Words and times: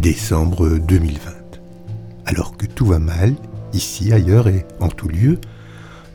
décembre 0.00 0.78
2020. 0.78 1.32
Alors 2.24 2.56
que 2.56 2.66
tout 2.66 2.86
va 2.86 3.00
mal, 3.00 3.34
ici, 3.72 4.12
ailleurs 4.12 4.46
et 4.46 4.64
en 4.78 4.88
tout 4.88 5.08
lieu, 5.08 5.40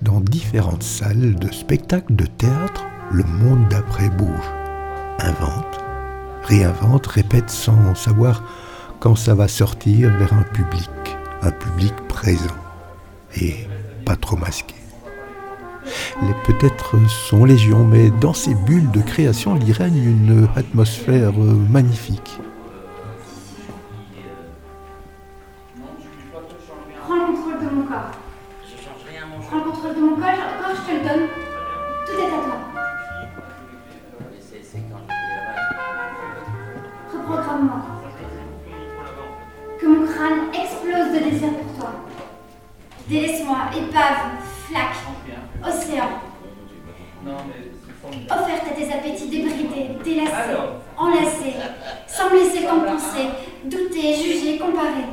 dans 0.02 0.22
différentes 0.22 0.84
salles 0.84 1.36
de 1.36 1.52
spectacles 1.52 2.16
de 2.16 2.26
théâtre, 2.26 2.86
le 3.12 3.26
monde 3.26 3.68
d'après 3.70 4.10
bouge, 4.10 4.52
invente, 5.20 5.82
réinvente, 6.44 7.08
répète 7.08 7.50
sans 7.50 7.94
savoir 7.94 8.44
quand 9.02 9.16
ça 9.16 9.36
va 9.36 9.50
sortir 9.50 10.12
vers 10.18 10.34
un 10.34 10.44
public, 10.44 10.90
un 11.42 11.52
public 11.52 11.94
présent 12.08 12.56
et 13.36 13.68
pas 14.06 14.16
trop 14.16 14.38
masqué. 14.38 14.76
Les 16.22 16.34
peut-être 16.46 16.96
sont 17.10 17.44
légion, 17.44 17.84
mais 17.84 18.12
dans 18.22 18.34
ces 18.34 18.56
bulles 18.56 18.92
de 18.92 19.02
création, 19.02 19.58
il 19.58 19.68
y 19.68 19.74
règne 19.74 19.98
une 19.98 20.48
atmosphère 20.56 21.34
magnifique. 21.70 22.40
Prends 27.06 27.16
le 27.16 27.26
contrôle 27.26 27.60
de 27.60 27.70
mon 27.76 27.84
corps. 27.84 28.12
Prends 29.48 29.58
le 29.58 29.64
contrôle 29.64 29.96
de 29.96 30.00
mon 30.02 30.16
corps, 30.16 30.24
corps, 30.62 30.76
je 30.76 30.92
te 30.92 30.96
le 30.98 31.02
donne. 31.08 31.28
Tout 32.06 32.18
est 32.20 32.26
à 32.26 32.30
toi. 32.30 32.58
Reprogramme-moi. 37.14 37.80
Que 39.80 39.86
mon 39.88 40.08
crâne 40.08 40.42
explose 40.54 41.12
de 41.14 41.30
désir 41.30 41.50
pour 41.50 41.80
toi. 41.80 41.92
Délaisse-moi, 43.08 43.58
épave, 43.76 44.22
flaque, 44.68 45.02
océan. 45.66 46.10
Offerte 48.06 48.68
à 48.70 48.74
tes 48.76 48.92
appétits 48.92 49.30
débridés, 49.30 49.98
délacés, 50.04 50.58
enlacés, 50.98 51.56
sans 52.08 52.30
me 52.30 52.36
laisser 52.36 52.66
qu'en 52.66 52.82
penser, 52.82 53.30
douter, 53.66 54.16
juger, 54.16 54.58
comparer. 54.58 55.08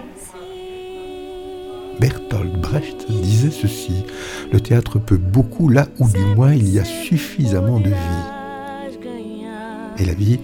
Bertolt 2.00 2.52
Brecht 2.60 3.10
disait 3.10 3.50
ceci, 3.50 4.04
le 4.50 4.58
théâtre 4.58 4.98
peut 4.98 5.18
beaucoup 5.18 5.68
là 5.68 5.86
où 5.98 6.08
du 6.08 6.24
moins 6.34 6.54
il 6.54 6.68
y 6.72 6.78
a 6.78 6.84
suffisamment 6.84 7.78
de 7.78 7.90
vie. 7.90 8.26
Et 9.98 10.06
la 10.06 10.14
vie, 10.14 10.40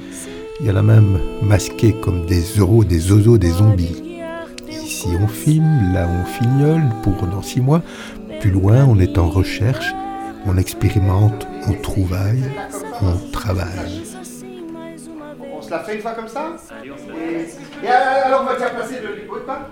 il 0.61 0.67
y 0.67 0.71
en 0.71 0.77
a 0.77 0.83
même 0.83 1.19
masquée 1.43 1.95
comme 1.95 2.27
des 2.27 2.43
euros, 2.59 2.85
des 2.85 2.99
zozos, 2.99 3.39
des 3.39 3.51
zombies. 3.51 4.21
Ici 4.71 5.09
on 5.19 5.27
filme, 5.27 5.95
là 5.95 6.07
on 6.09 6.27
fignole 6.27 6.83
pour 7.03 7.27
dans 7.27 7.43
six 7.43 7.63
mois, 7.63 7.81
plus 8.41 8.51
loin 8.51 8.85
on 8.85 8.99
est 8.99 9.17
en 9.17 9.31
recherche, 9.31 9.95
on 10.45 10.59
expérimente, 10.59 11.47
on 11.67 11.73
trouvaille, 11.73 12.45
on 13.01 13.31
travaille. 13.33 14.03
On 15.67 15.69
se 15.69 15.75
la 15.75 15.81
fait 15.81 15.97
une 15.97 16.01
fois 16.01 16.13
comme 16.13 16.29
ça 16.29 16.53
et, 16.85 16.87
et 17.85 17.89
alors 17.89 18.43
on 18.43 18.45
va 18.45 18.55
déjà 18.55 18.71
passer 18.71 19.01
le 19.03 19.15
lit. 19.17 19.23
Oui, 19.29 19.41
pas 19.45 19.67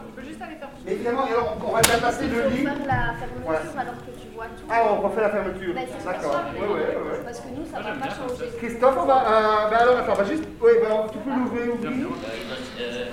Mais 0.84 0.92
évidemment, 0.92 1.24
et 1.28 1.30
alors 1.30 1.56
on 1.64 1.70
va 1.70 1.80
déjà 1.82 1.98
passer 1.98 2.26
le 2.26 2.48
lit. 2.48 2.64
faire 2.64 2.74
la 2.84 3.14
fermeture 3.14 3.46
Ouais. 3.46 3.56
alors 3.78 3.94
que 3.94 4.10
tu 4.20 4.26
vois 4.34 4.46
tout. 4.46 4.66
Ah, 4.68 4.82
on 4.90 5.00
refait 5.06 5.20
la 5.20 5.30
fermeture. 5.30 5.72
Bah, 5.72 5.80
D'accord. 6.04 6.40
Oui, 6.52 6.66
oui, 6.66 6.80
oui. 6.82 7.18
Parce 7.24 7.38
que 7.38 7.48
nous, 7.54 7.64
ça 7.70 7.78
va 7.78 7.92
pas 7.94 8.10
changer. 8.10 8.50
Christophe, 8.58 8.96
on 8.98 9.06
va. 9.06 9.18
Euh, 9.22 9.70
ben 9.70 9.76
alors, 9.76 9.98
attends, 9.98 10.12
on 10.14 10.16
va 10.16 10.24
juste. 10.24 10.44
Oui, 10.60 10.72
ben, 10.82 11.06
tu 11.12 11.18
peux 11.18 11.30
l'ouvrir, 11.30 11.74
ouvrir. 11.74 11.92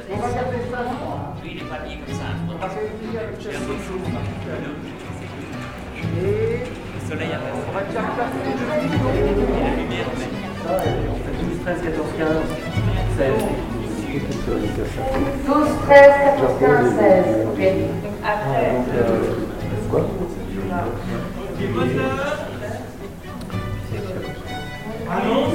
On 0.09 0.17
va 0.17 0.29
garder 0.33 0.57
ça. 0.71 0.79
Oui, 1.43 1.49
il 1.53 1.57
est 1.61 1.69
pas 1.69 1.85
mis 1.85 1.97
comme 2.01 2.15
ça. 2.17 2.33
On 2.49 2.57
va 2.57 2.65
un 2.65 2.69
peu 2.69 3.77
chaud. 3.85 4.01
Et 6.17 6.65
Le 6.65 7.09
soleil 7.09 7.29
on 7.29 7.71
va 7.77 7.81
déjà 7.83 8.01
placer 8.01 8.41
le 8.41 8.49
lit. 8.81 9.60
16. 13.21 13.29
12, 15.45 15.67
13, 15.85 16.09
14, 16.41 16.59
15, 16.59 16.95
16. 16.97 17.25
Ok. 17.53 17.61
Donc 18.01 18.15
après. 18.25 18.71
Quoi 19.91 20.01
Annonce. 25.11 25.53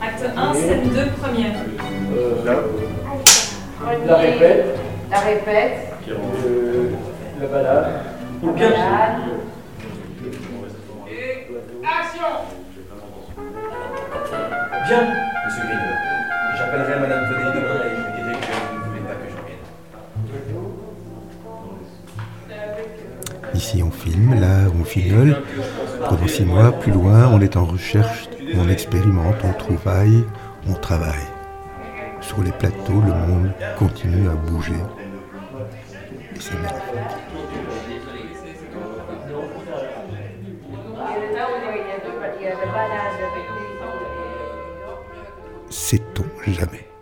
Acte 0.00 0.24
1, 0.36 0.54
scène 0.54 0.88
2, 0.88 1.06
première. 1.20 1.52
La 4.06 4.16
répète, 4.16 4.78
La 5.10 5.18
répète. 5.20 5.92
la 7.40 7.46
balade. 7.46 7.92
La 8.42 8.52
balade. 8.52 9.16
Bien, 14.86 15.00
monsieur 15.46 15.62
Green. 15.66 16.13
J'appellerai 16.74 17.00
Madame 17.00 17.28
Tonelli 17.28 17.50
demain 17.54 17.80
et 17.84 17.90
je 17.94 18.00
lui 18.02 18.12
dirai 18.16 18.34
que 18.40 18.46
vous 18.50 18.78
ne 18.78 18.84
voulez 18.88 19.02
pas 19.02 19.14
que 19.14 19.26
je 19.30 19.36
revienne. 19.36 19.64
Ici 23.54 23.82
on 23.84 23.90
filme, 23.92 24.34
là 24.40 24.68
on 24.80 24.84
fignole, 24.84 25.36
pendant 26.08 26.26
six 26.26 26.44
mois, 26.44 26.72
plus 26.72 26.90
loin 26.90 27.28
on 27.28 27.40
est 27.40 27.56
en 27.56 27.64
recherche, 27.64 28.28
on 28.56 28.68
expérimente, 28.68 29.36
on 29.44 29.52
trouvaille, 29.52 30.24
on 30.68 30.74
travaille. 30.74 31.28
Sur 32.20 32.42
les 32.42 32.50
plateaux, 32.50 33.02
le 33.06 33.12
monde 33.12 33.52
continue 33.78 34.28
à 34.28 34.32
bouger. 34.32 34.72
Et 36.34 36.40
c'est 36.40 36.54
magnifique. 36.54 36.80
我。 46.46 46.93